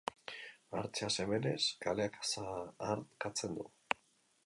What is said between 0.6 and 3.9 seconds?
Gartzea Semenez kaleak zeharkatzen du.